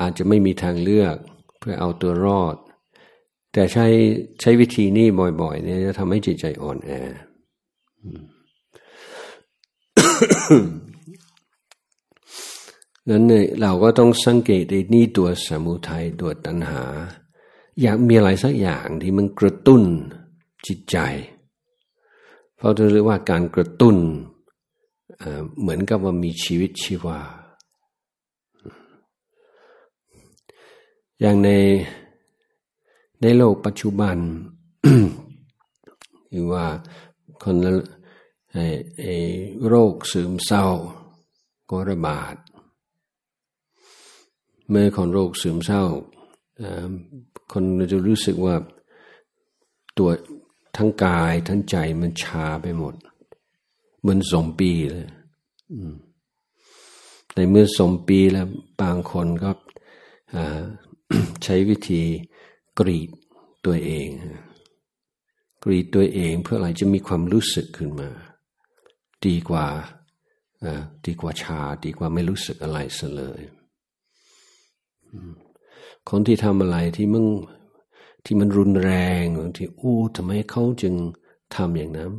[0.00, 1.16] อาจจะไม่มีทางเลือก
[1.58, 2.56] เพื่อเอาตัวรอด
[3.52, 3.86] แต่ใช้
[4.40, 5.06] ใช้วิธีนี้
[5.40, 6.90] บ่อยๆเนี่ยจะทำให้จิตใจอ่อนแอ
[13.08, 16.82] นั้นเนี่ยเราก็ต้องสังเกตในนี่ตัวสมุทัยตัวตัณหา
[17.80, 19.82] อยากมีอะไรสักอย่างที่มันกระตุ้น
[20.66, 20.96] จิตใจ
[22.56, 23.96] เพราะเราเรียกว่าการกระตุ้น
[25.60, 27.20] เหมือนกับว่ามีชีวิตชีวา
[31.20, 31.50] อย่างใน
[33.22, 34.18] ในโลกปัจจุบัน
[36.32, 36.66] คือว่า
[37.42, 37.56] คน
[39.68, 40.66] โรคซึมเศร้า
[41.70, 42.34] ก็ระบาด
[44.68, 45.82] เมื่อคนโรคซึมเศร้า
[47.52, 48.54] คนจะรู้สึกว่า
[49.98, 50.10] ตัว
[50.76, 52.94] ทั้งกายทั้งใจมันชาไปหมด
[54.04, 55.08] เหมือนสองปีเลย
[57.34, 58.48] ในเมื่อสมปีแล้ว
[58.80, 59.50] บางคนก็
[61.44, 62.02] ใช้วิธี
[62.78, 63.10] กรีด
[63.64, 64.08] ตัวเอง
[65.64, 68.08] กรีดตัวเองเพื่ออะไรจะมีความรู้สึกขึ้นมา
[69.26, 69.66] ดีกว่า
[71.06, 73.40] ดีกว่าชาดีกว่าไม่รู้สึกอะไรเสเลย
[76.08, 77.26] คนที่ทำอะไรที่มึง
[78.24, 80.94] ที่มันรุนแรงบางทีอู้ทำไมเขาจึง
[81.54, 82.12] ทำอย่างนั้น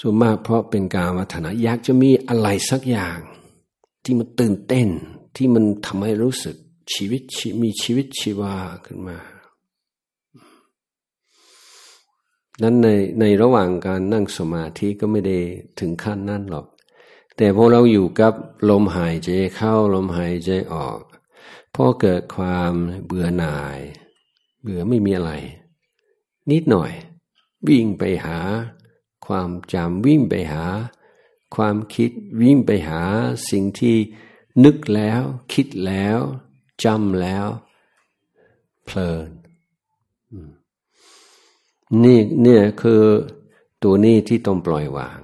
[0.00, 3.18] ส่วนมากเพราะเป็นการวัฒนะอยากจะมีอะไรสักอย่าง
[4.04, 4.88] ที่มันตื่นเต้น
[5.36, 6.56] ที่มันทำให้รู้สึก
[6.92, 7.22] ชีวิต
[7.62, 8.54] มีชีวิตชีวา
[8.84, 9.18] ขึ้นมา
[12.62, 12.88] นั้นใน
[13.20, 15.38] ในระหว่างการนั่งสมาธิก็ไม่ได้
[15.80, 16.66] ถึงขั้นนั้นหรอก
[17.36, 18.32] แต่พอเราอยู่กับ
[18.70, 21.00] ลมหายใจเข้าลมหายใจออก
[21.74, 22.72] พอเกิดความ
[23.04, 23.78] เบื่อหน่าย
[24.62, 25.32] เบื่อไม่มีอะไร
[26.50, 26.92] นิดหน่อย
[27.68, 28.38] วิ่งไปหา
[29.26, 30.64] ความจำวิ่งไปหา
[31.56, 32.10] ความคิด
[32.42, 33.02] วิ่งไปหา
[33.50, 33.96] สิ่งที่
[34.64, 36.18] นึกแล้วคิดแล้ว
[36.84, 37.46] จำแล้ว
[38.84, 39.30] เพลิน
[42.02, 43.02] นี่เนี่ยคือ
[43.82, 45.20] ตัวนี้ที่ต้องปล่อยวาง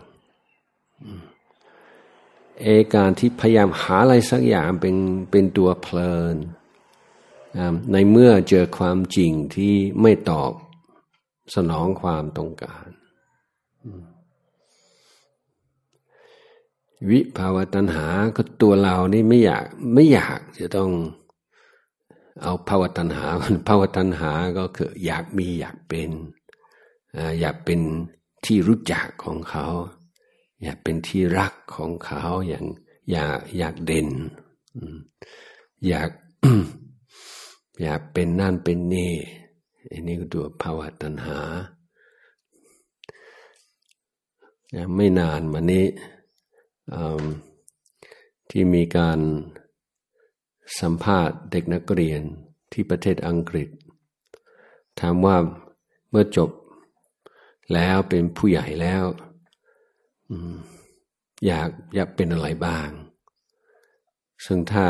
[2.61, 4.97] เอการที่พยายามหาอะไรสักอย่างเป็น
[5.31, 6.37] เป็นตัวเพลิน
[7.93, 10.53] ในเมื่อเจอความจริงที่ไม่ตอบ
[11.55, 12.87] สนองความต้องการ
[17.09, 20.91] วิภาวตัณหาก็ตัวเรานี่ไม่อยากไม่อยากจะต้อง
[22.43, 23.27] เอาภาวตัณหา
[23.69, 26.11] ภาวตัณหาก็คืออยากมีอยากเป็น
[27.41, 27.81] อยากเป็น
[28.45, 29.67] ที่รู้จักของเขา
[30.63, 32.65] อยากเป็นที่รักของเขาอย่าง
[33.11, 34.09] อยากอยากเด่น
[35.89, 36.11] อยาก
[37.83, 39.15] อยากเป็นนั่นเป็นนี่
[39.91, 41.39] อันนี้ก็ตัวภาวะตัณหา
[44.97, 45.87] ไม่นานมานี้
[48.51, 49.19] ที่มีการ
[50.81, 52.23] สัมภาษณ์เด็กนักเรียน
[52.73, 53.69] ที่ประเทศอังกฤษ
[55.01, 55.37] ถามว่า
[56.11, 56.51] เมื่อจบ
[57.75, 59.05] แล้วเป็นผู้ใหญ่แล้ว
[61.47, 62.89] อยากอยากเป็นอะไรบ้าง
[64.45, 64.87] ซึ่งถ้า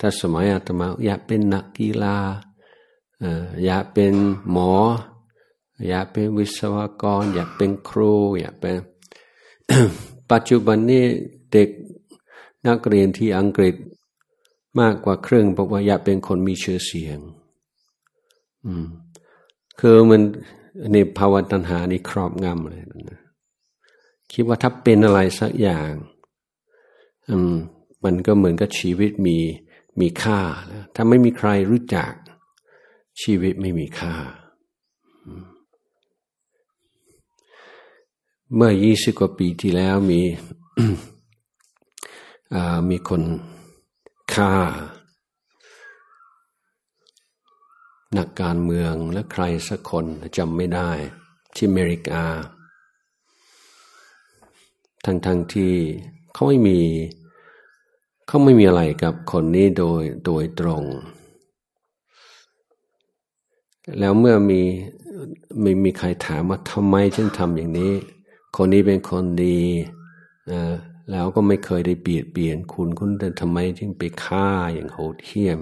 [0.00, 2.18] ถ้าสมัยอาตมาอยากเป็นนักกีฬา
[3.64, 4.14] อยากเป็น
[4.50, 4.72] หมอ
[5.88, 8.76] อยากเป็นวิศวกร อยากเป็นครู อยากเป็น
[10.32, 11.04] ปัจจุบันนี้
[11.52, 11.68] เด็ก
[12.66, 13.74] นักเรียนที่อังกฤษ
[14.80, 17.18] มากกว่าครึ่งบอกว่าอยากเป็นคนมีชื่อเสียง
[18.64, 18.86] อืม
[19.80, 20.22] คือมัน
[20.92, 23.20] ในภาวะตัณหานี่ครอบงำเลยนะ
[24.32, 25.92] คิดว่าถ้าเป็นอะไรสักอย่าง
[27.30, 27.54] อืม
[28.04, 29.38] มันก็เหมือนกับชีวิตมี
[30.00, 30.40] มีค่า
[30.94, 32.12] ถ้าไม่มีใครรู้จัก
[33.22, 34.14] ชีวิตไม่มีค่า
[38.54, 40.20] เมื่อยี่สิบกว่าปีที่แล้วมี
[42.90, 43.22] มีคน
[44.32, 44.52] ฆ่า
[48.16, 50.04] นักการเมืองและใครสักคน
[50.36, 50.90] จำไม่ได้
[51.54, 52.24] ที่อเมริกา
[55.04, 55.74] ทั้งทั้งที่
[56.32, 56.80] เขาไม่มี
[58.26, 60.84] เขาไม่มีอะไรกับคนนี้โดยโดยตรง
[63.98, 64.60] แล้วเมื่อมี
[65.60, 67.94] ไม่มีใครถามว่าทำไมจึงทำอย่างนี้
[68.56, 69.60] คนนี้เป็นคนดี
[70.52, 70.62] นะ
[71.10, 75.60] แล้วก็ไม่เคยได้เบียดเบียนคุณคุณแต่ทำไมจึงไปฆ่าอย่างโหดเหี้ยม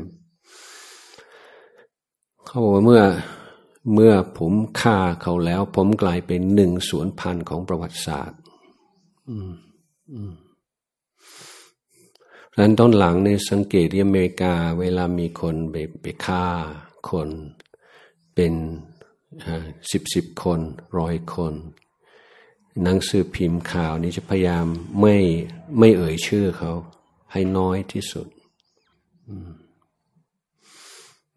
[2.46, 3.02] เขาบอกว่าเมื่อ
[3.94, 8.38] เมื่อผมฆ่าเขาแล้ว ผมกลายเป็นหนึ่งส่วนพันของประวัติศาสตร์
[12.52, 16.46] ดังนั้นต้นหลังในสังเกตที่อเมริกา เวลามีคนไปไปฆ่า
[17.10, 17.28] คน
[18.34, 18.54] เป็น
[19.92, 20.60] สิบสิบคน
[20.98, 21.54] ร้อยคน
[22.82, 24.66] หนังสือพิมพ์ข่าวนี้จะพยายาม
[25.00, 25.16] ไม่
[25.78, 26.72] ไม่เอ่ยชื่อเขา
[27.32, 28.28] ให้น้อยที่สุด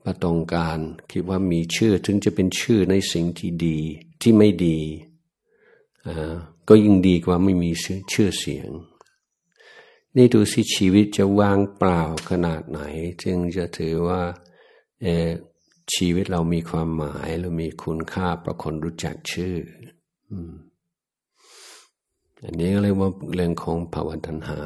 [0.04, 0.80] ประตรงการ
[1.12, 3.80] คิดว่ามีชื่อถึงจะเป็นชื่อในสิ่งที่ดี
[4.22, 4.80] ที่ไม่ดี
[6.68, 7.72] ก็ยิ่งดีกว่าไม่มี
[8.14, 8.70] ชื่อเสียง
[10.16, 12.80] นี่ดูสิชีวิตจะว่างเปล่าขนาดไหน
[13.24, 14.22] จึงจะถือว่า
[15.94, 19.56] ชีวิตเรามีความหมายเรามีคุณค่าประคนรู้จักชื่อ
[20.32, 20.34] อ
[22.44, 24.60] อันนี้เรียกว่าเรื่องของภาวะตัณหา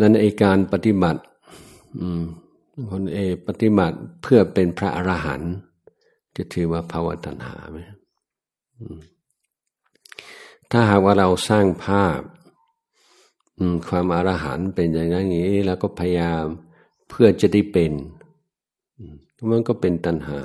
[0.00, 1.22] นั้นไอการปฏิบัติ
[2.90, 5.52] คนเอปฏิบัติเพื่อเป็นพระอรหันต์
[6.36, 7.78] จะถือว่าภาวะตัณหาไหม
[10.70, 12.20] ถ้าหากว่าเราสร้างภาพ
[13.88, 16.44] ความอรหันต์เป็นอย่างนี้ แล้วก็พยายาม
[17.08, 17.92] เพื่อจะได้เป็น
[19.50, 20.40] มันก็เป็นตัณหา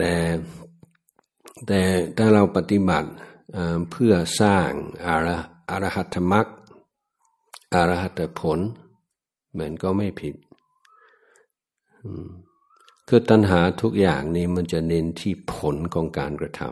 [0.00, 0.14] แต่
[1.66, 1.80] แต่
[2.16, 3.10] ถ้าเราปฏิบัติ
[3.90, 4.70] เพื่อสร้าง
[5.06, 5.28] อาร
[5.70, 6.46] อรหัตมรรค
[7.74, 8.58] อรหัตผล
[9.52, 10.34] เหมันก็ไม่ผิด
[13.08, 16.62] คือตัณหาทุกอย่างนี้มันจะเน้นที่ผลของการกระท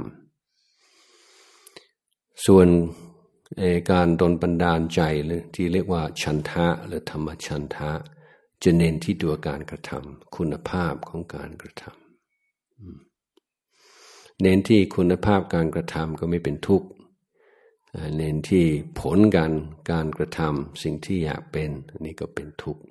[1.16, 2.66] ำส่วน
[3.90, 7.90] การดนบันดาลใจหรือที่เรียกว่าชันทะหรือธรรมชันทะ
[8.62, 13.07] จะเน้นที่ตัวการกระทำคุณภาพของการกระทำ
[14.42, 16.88] เน้นที่คุณภาพการกระทำก็ไม่เป็นทุกข์
[18.16, 18.64] เน้นที่
[18.98, 19.52] ผลการ
[19.90, 22.82] การกระทำสิ่งที่อยากเป็นนนี้ก็เป็นทุกข์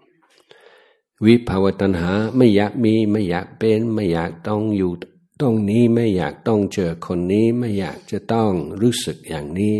[1.25, 4.91] วิภาวตัณหาไม่อยากมีไม่อยากเป็น ไม่อยากต้องอยู่
[5.41, 9.75] ตรงนี้ไม่อยากต้องเจอคนนี้ไม่อยากจะต้องรู้สึกอย่างนี้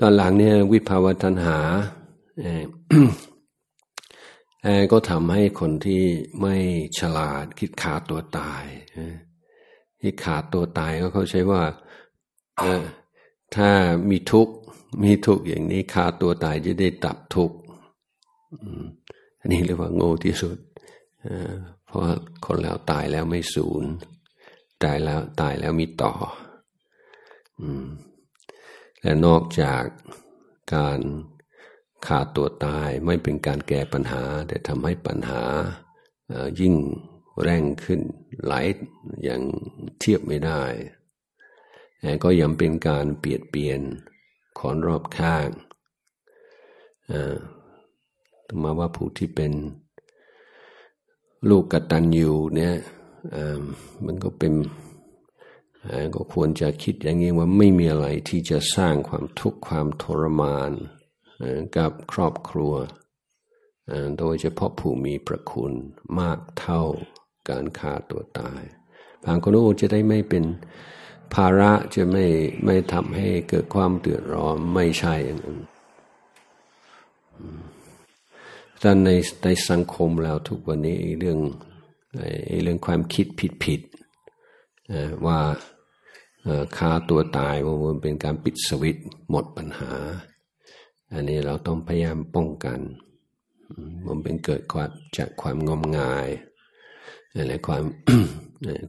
[0.00, 1.58] ตอนหลังเนี่ยวิภาวตัณหา
[4.92, 6.04] ก็ทำให้คนที่
[6.40, 6.56] ไม่
[6.98, 8.64] ฉลาดคิดขาดตัวตาย
[10.02, 11.62] คิดขาดตัวตายก็เขาใช้ว่า
[13.56, 13.70] ถ้า
[14.10, 14.54] มีทุกข์
[15.04, 17.56] มีทุกข์อย่างนี้ขาดตัวตายจะได้ตับทุกข์
[19.40, 20.58] อันนี้เรียกว่าโง่ที่สุด
[21.86, 22.00] เพราะ
[22.46, 23.84] คนแล้วตายแล้วไม่สูญ
[24.82, 26.12] ตายแล้วตายแล้วมีต่อ
[29.02, 29.82] และนอกจาก
[30.74, 31.00] การ
[32.06, 35.42] ขาดตัวตายไม่เป็นการแก้ปัญหา แต่ทำให้ปัญหา
[36.60, 36.74] ยิ่ง
[37.42, 38.00] แรงขึ้น
[38.44, 38.54] ไหล
[39.24, 39.42] อย่าง
[39.98, 40.62] เทียบไม่ได้
[42.00, 43.80] แง่ก็ยังเป็นการเปลี่ยนเปลี่ยน
[44.58, 45.48] คนรอบข้าง
[48.62, 49.52] มาว่าผู้ที่เป็น
[51.48, 52.74] ลูกกตัญญูเนี่ย
[54.04, 54.52] มันก็เป็น
[56.14, 60.72] ก็ควรจะคิดอย่างนี้ว่าไม่มีอะไรที่จะสร้างความทุกข์ความทรมาน
[61.76, 62.74] กับครอบครัว
[64.18, 65.72] โดยเฉพาะผู้มีประคุณ
[66.20, 66.82] มากเท่า
[67.48, 68.62] การฆ่าตัวตาย
[69.24, 70.44] บางคนโอ้จะได้ไม่เป็น
[71.34, 72.26] ภาระจะไม่
[72.64, 75.58] ไม่ทำให้เกิดความเดือดร้อนไม่ใช่อย่างนั้น
[78.80, 79.08] แต่ใน
[79.44, 81.38] ในสังคมแล้วทุกวันนี้เรื่อง
[82.62, 83.80] เรื่องความคิดผิดผิด
[85.26, 85.38] ว่า
[86.76, 88.96] ฆ่าตัวตายว่ามันเป็นการปิดสวิต
[89.30, 89.92] หมดปัญหา
[91.12, 92.80] อันนี้เราต้องพยายามป้องกัน
[94.06, 96.28] มันเป็นเกิดความจากความงมงาย
[97.34, 97.84] อะไรความ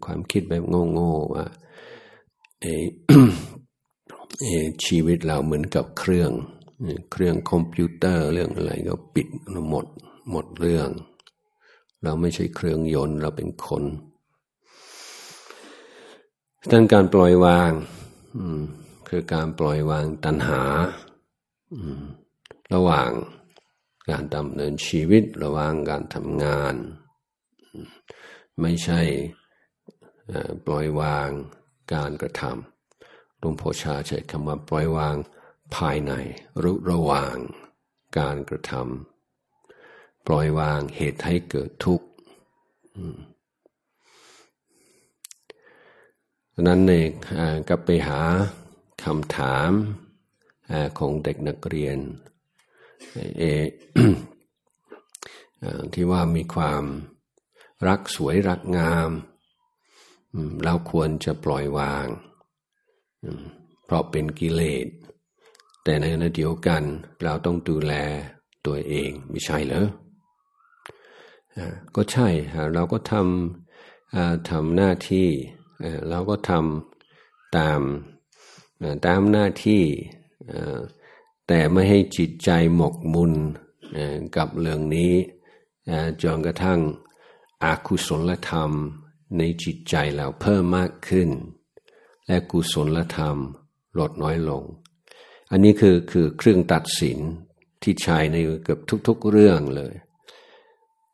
[0.06, 1.46] ความคิดแบบโง่ๆว่า
[4.86, 6.32] ชีวิตเราเหมือนกับเครื่อง
[7.12, 9.28] เครื่องคอมพิวเตอร์เรื่องอะไรก็ปิด
[9.70, 9.86] หมด
[10.32, 10.90] หมดเรื่อง
[12.04, 13.84] เราไม่ใช่เครื่องยนต์เราเป็นคน
[16.72, 17.72] ดังการปล่อยวาง
[19.10, 20.62] คือการปล่อยวางตัณหา
[22.74, 23.12] ระหว่าง
[24.10, 26.76] การดำเนินชีวิตระหว่างการทำงาน
[28.62, 29.02] ไม่ใช่
[30.66, 31.30] ปล่อยวาง
[31.94, 35.16] การกระทำหลวงพ่อชาใช้คำว่าปล่อยวาง
[35.76, 36.14] ภายใน
[36.64, 37.36] รู้ระหว่าง
[38.18, 42.08] การกระทำปล่อยวางเหตุให้เกิดทุกข์
[46.68, 47.12] นั้นเอง
[47.70, 48.22] ก็ไปหา
[49.04, 49.72] คำถาม
[51.00, 51.98] ของเด็กนักเรียน
[53.40, 53.44] เอ
[55.94, 56.84] ที่ว่ามีความ
[57.88, 59.10] รักสวยรักงาม
[60.64, 62.08] เราควรจะปล่อยวาง
[63.86, 64.88] เพราะเป็นกิเลส
[65.84, 66.84] แต่ในขณะเดียวกัน
[67.24, 67.94] เราต้องดูแล
[68.66, 69.88] ตัวเองไม่ใช่เหรอ
[71.96, 72.28] ก็ใช่
[72.74, 75.28] เราก็ทำทำหน้าที่
[76.10, 77.82] เราก็ทำตาม
[79.08, 79.84] ตามหน้าที่
[81.48, 83.34] แต่ไม่ให้จิตใจหมกมุ่น
[84.38, 85.14] กับเรื่องนี้
[86.22, 86.80] จนกระทั่ง
[87.64, 88.72] อาคุศลธรรม
[89.38, 91.30] ในจิตใจเราเพิ่มมากขึ้น
[92.28, 93.38] และกุศลธรรม
[94.00, 94.64] ลดน้อยลง
[95.52, 97.20] อันนี้คือคือเครื่องตัดสิน
[97.84, 99.94] ที่ใช้ในเกือบทุก ๆเรื่องเลย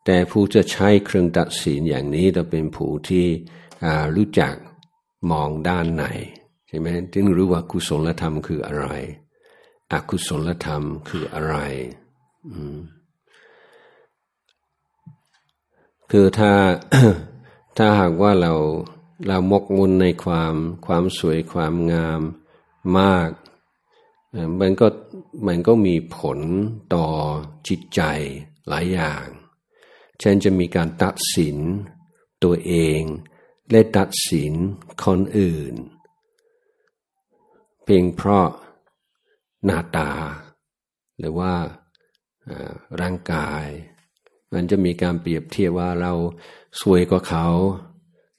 [0.06, 3.26] แต่ผู้จะใช้เครื่องตัดสินอย่างนี้จะเป็นผู้ที่
[4.16, 4.54] รู้จัก
[5.32, 6.06] มองด้านไหน
[6.74, 8.86] ช่ไหมจึงรู้ว่ากุศลธรรมคืออะไร
[9.92, 11.56] อกุศลธรรมคืออะไร
[16.12, 16.52] คือถ้า
[17.78, 18.54] ถ้าหากว่าเรา
[19.28, 20.56] เรามกมุ่นในความ
[20.86, 22.22] ความสวยความงาม
[23.00, 23.30] มาก
[24.60, 24.88] มันก็
[25.48, 26.40] มันก็มีผล
[26.94, 27.08] ต่อ
[27.68, 28.02] จิตใจ
[28.68, 29.26] หลายอย่าง
[30.20, 31.58] เช่นจะมีการตัดสิน
[32.44, 33.02] ตัวเอง
[33.72, 34.54] และตัดสิน
[35.04, 35.74] คนอื่น
[37.92, 38.50] เพียงเพราะ
[39.66, 40.10] หน้าตา
[41.20, 41.54] หรือว่า
[43.02, 43.66] ร่างกาย
[44.54, 46.14] มันจะมีการเปรียบเทียบว่าเรา
[46.82, 47.48] สวยกว่าเขา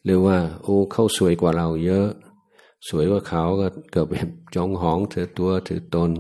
[0.05, 2.09] หรือว่า โอ้เขาสวยกว่าเราเยอะ
[2.88, 6.11] สวยกว่าเขาก็เกิดแบบจองหองถือตัวถือตน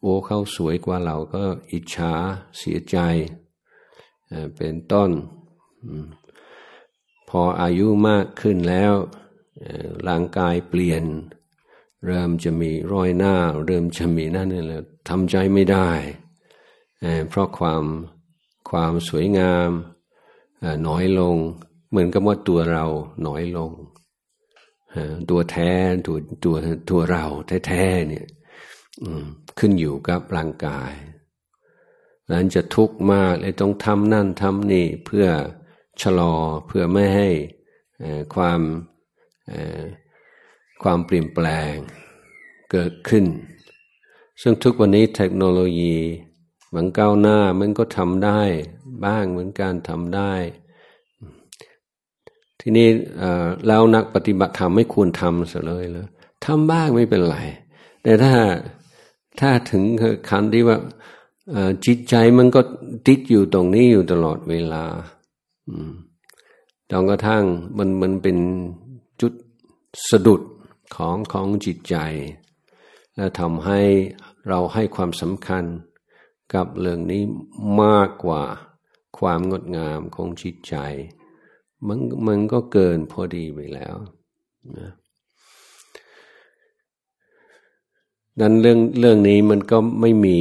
[0.00, 2.12] โอ้เขาสวยกว่าเราก็อิจฉา
[2.58, 2.96] เสียใจ
[4.56, 5.10] เป็นต้น
[7.28, 8.94] พออายุมากขึ้นแล้ว
[10.08, 11.04] ร่างกายเปลี่ยน
[12.04, 13.34] เริ่มจะมีรอยหน้า
[13.66, 15.90] เริ่มจะมีนั่นนี่แหละทำใจไม่ได้
[17.28, 17.84] เพราะความ
[18.70, 19.70] ความสวยงาม
[20.86, 21.36] น้อยลง
[21.90, 22.84] เหมือนกับว่าตัวเรา
[23.26, 23.72] น้อยลง
[25.30, 25.72] ตัวแท้
[26.06, 26.56] ตัวตัว
[26.90, 27.24] ตัวเรา
[27.66, 28.26] แท้ๆเนี่ย
[29.58, 30.92] ขึ้นอยู่กับร่างกาย
[32.30, 35.26] นั้นจะทุกข์มากเลยต้องทำนั่นทำนี่เพื่อ
[36.02, 36.34] ชะลอ
[36.66, 37.28] เพื่อไม่ให้
[38.34, 38.60] ความ
[40.82, 41.74] ความเปลี่ยนแปลง
[42.70, 43.24] เกิดขึ้น
[44.42, 45.96] ซึ่งทุกวันนี้เทคโนโลยี
[46.74, 48.40] มันก้าวหน้ามันก็ทำได้
[49.04, 50.32] บ้างเหมือนกันทำได้
[52.60, 52.88] ทีนี้
[53.66, 56.08] แล้วนักปฏิบัติธรรมไม่ควรทำเสียเลยเลย
[56.44, 57.38] ทำบ้างไม่เป็นไร
[58.02, 58.34] แต่ถ้า
[59.40, 59.82] ถ้าถึง
[60.28, 60.78] ขั้นที่ว่า
[61.86, 62.60] จิตใจมันก็
[63.06, 64.84] ติดอยู่ตรงนี้อยู่ตลอดเวลา
[66.90, 67.44] จนกระทั่ง
[67.78, 68.36] มันมันเป็น
[69.20, 69.32] จุด
[70.10, 70.40] สะดุด
[70.94, 71.96] ของของจิตใจ
[73.16, 73.80] และทำให้
[74.48, 75.64] เราให้ความสำคัญ
[76.54, 77.22] กับเรื่องนี้
[77.82, 78.42] มากกว่า
[79.18, 80.74] ความงดงามของจิตใจ
[81.86, 83.96] มันมันก็เกินพอดีไปแล้ว
[84.78, 84.90] นะ
[88.40, 90.38] ดังเรื่องเรื่องนี้มันก็ไม่มี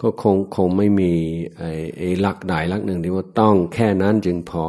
[0.00, 1.12] ก็คงคงไม่มี
[1.56, 4.66] ไอ้ไอ้ลักใดหลักหนึ่งที่ว่าต้องแค่นั้นจึงพอ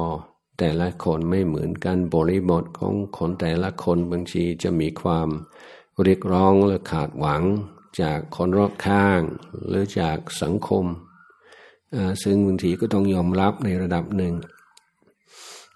[0.63, 5.27] แต่ละคนไม่เหมือนกันบริบทของคนแต่ละคนบางทีจะมีความ
[6.03, 7.43] เรียกร้องหรือขาดหวัง
[8.01, 9.21] จากคนรอบข้าง
[9.67, 10.85] หรือจากสังคม
[12.23, 14.33] ซึ่งบางทีก็ต้องยอมรับในระดับหนึ่ง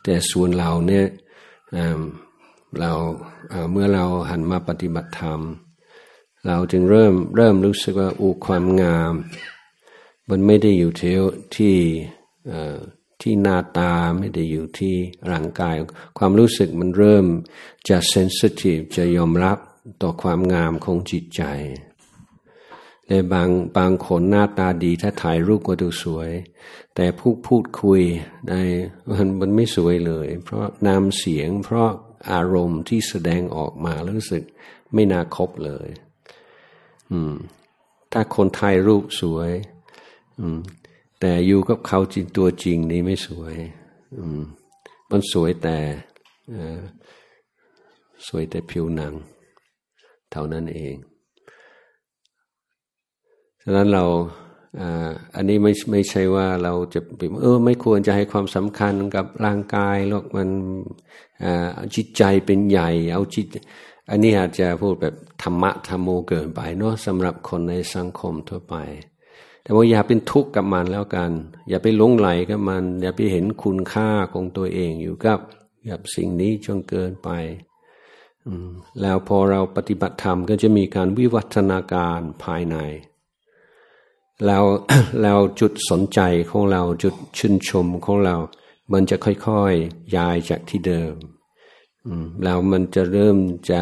[0.03, 1.05] แต่ส่วนเราเนี่ย
[2.79, 2.91] เรา
[3.71, 5.39] เมื่อเราหันมาปฏิบัติธรรม
[6.47, 9.13] เราจึงเริ่มเริ่มรู้สึกว่าอูความงาม
[10.29, 11.15] มันไม่ได้อยู่ที่
[11.55, 11.75] ที่
[13.25, 14.95] ที่หน้าตาไม่ได้อยู่ที่
[15.31, 15.75] ร่างกาย
[16.17, 17.25] ความรู้สึกมันเริ่ม
[17.89, 19.57] จะเซนซิทีฟจะยอมรับ
[20.01, 21.43] ต่อความงามของจิตใจ
[23.07, 26.31] ในบางบางคนหน้าตาดีถ้าถ่ายรูปก็ดูสวย
[26.95, 28.01] แต่พูดพูดคุย
[28.47, 28.53] ใน
[29.11, 31.89] มันมันไม่สวยเลย เพราะนามเสียง เพราะ
[32.31, 34.43] อารมณ์ที่แสดงออกมารู้สึก
[34.93, 35.87] ไม่น่าคบเลย
[37.11, 37.33] อืม
[38.11, 39.51] ถ้าคนถ่ายรูปสวย
[40.39, 40.59] อืม
[41.27, 43.55] แต่อยู่กับเขาจริงตัวจริงนี่ไม่สวย
[44.17, 44.41] อืม
[45.11, 45.77] มันสวยแต่
[48.27, 49.13] สวยแต่ผิวหนัง
[50.31, 50.95] เท่านั้นเอง
[53.61, 54.05] ฉะนั้นเรา
[55.35, 56.99] อันนี้ไม่ไม่ใช่ว่าเราจะ
[57.41, 60.49] เออ ไม่ควรจะให้ความสำคัญกับร่างกายหรอกมัน
[61.95, 63.47] จิตใจเป็นใหญ่ เอาจิต
[64.09, 68.77] อันนี้อาจจะพูดแบบธรรมะธรรมโมเกินไปเนาะสำหรับคนในสังคมทั่วไป
[69.65, 71.31] แต่ว่าอย่าเป็นทุกข์กับมันแล้วกัน
[71.69, 75.39] อย่าไปหลงไหลกับมัน อย่าไปเห็นคุณค่าของตัวเองอยู่กับ
[75.89, 77.29] กับสิ่งนี้จนเกินไป
[79.01, 82.77] แล้วพอเราปฏิบัติธรรมก็จะมีการวิวัฒนาการภายใน
[84.45, 84.63] แล้ว
[85.21, 88.35] แล้วจุดสนใจของเราจุดชื่นชมของเรา
[88.93, 91.13] มันจะค่อยๆย้ายจากที่เดิม
[92.43, 93.37] แล้วมันจะเริ่ม
[93.71, 93.81] จะ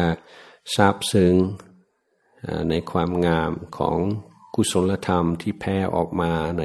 [0.74, 1.34] ซาบซึ้ง
[2.70, 3.98] ในความงามของ
[4.54, 6.64] กุศลธรรมที่แผ่ออกมาใน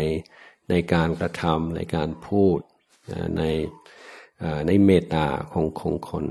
[0.69, 2.59] ในการกระทำในการพูด
[3.37, 3.43] ใน
[4.67, 6.25] ในเมตตาของของคน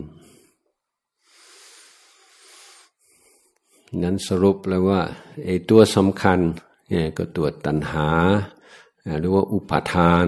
[4.02, 5.00] นั้นสรุปแล้วว่า
[5.44, 6.38] ไอ้ตัวสำคัญ
[7.16, 8.09] ก็ตัวตัณหา
[9.18, 10.26] หรือว่าอุปาทาน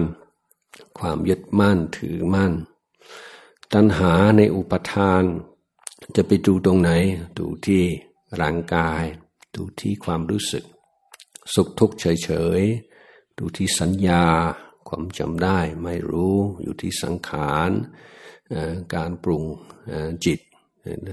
[0.99, 2.53] ความยึดมั่นถือมั่น
[3.73, 5.23] ตัณหาในอุปทาน
[6.15, 6.91] จะไปดูตรงไหน
[7.37, 7.83] ดูที่
[8.41, 9.03] ร่างกาย
[9.55, 10.65] ดูที่ความรู้สึก
[11.53, 12.29] สุขทุกข์เฉ
[12.59, 14.25] ยๆดูที่สัญญา
[14.87, 17.69] ความจำได้ไม่รู้อยู่ที่สังขาร
[18.95, 19.43] การปรุง
[20.25, 20.39] จิต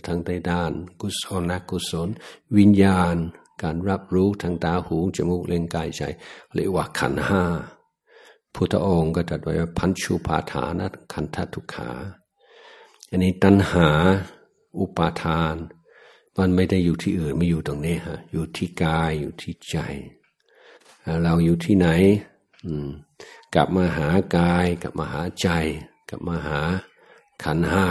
[0.06, 2.08] ทั้งในด้านกุศลนักกุศล
[2.56, 3.16] วิญญาณ
[3.62, 6.02] การรับรู้ทางตาหูจมูกเล่นกายใจ
[6.54, 7.44] เรียกว่าขันห้า
[8.54, 11.90] พุทธองค์ก็ตรัสไว้ว่าพันชุปาฐานะขันธทุกขา
[13.08, 13.88] อันนี้ตัณหา
[14.78, 15.56] อุปาทาน
[16.36, 19.76] มันไม่ได้อยู่ที่อื่นไม่อยู่ตรงนี้ฮะอยู่ที่กายอยู่ที่ใจ
[21.22, 21.88] เราอยู่ที่ไหน
[23.54, 25.48] กลับมาหากาย กลับมาหาใจ
[26.08, 26.60] กลับมาหา
[27.42, 27.86] ขันห้า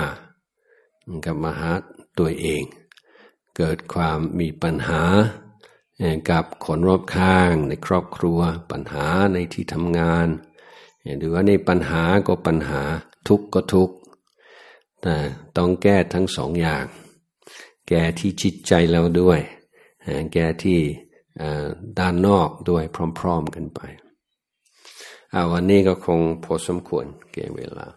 [1.26, 1.70] กลับมาหา
[2.20, 2.64] ตัวเอง
[3.58, 5.02] เกิดความมีปัญหา
[6.32, 8.40] กับคนรอบข้างในครอบครัว
[8.72, 10.28] ปัญหาในที่ทำงาน
[11.20, 12.82] หรือว่าในปัญหาก็ปัญหา
[13.28, 13.96] ทุกข์ก็ทุกข์
[15.02, 15.16] แต่
[15.58, 16.86] ต้องแก้ทั้งสองอย่าง
[17.88, 19.40] แก้ที่จิตใจเราด้วย
[20.34, 20.80] แก้ที่
[22.00, 22.84] ด้านนอกด้วย
[23.20, 23.82] พร้อม ๆ กันไป
[25.34, 27.88] อาวันนี้ก็คงพอสมควรเก่เวลา